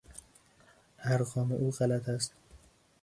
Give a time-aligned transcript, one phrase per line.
[1.13, 2.33] ارقام او غلط است.